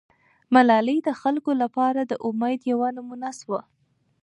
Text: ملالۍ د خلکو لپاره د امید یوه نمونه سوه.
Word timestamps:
ملالۍ 0.53 0.97
د 1.03 1.09
خلکو 1.21 1.51
لپاره 1.61 2.01
د 2.05 2.13
امید 2.27 2.59
یوه 2.71 2.89
نمونه 2.97 3.29
سوه. 3.39 3.59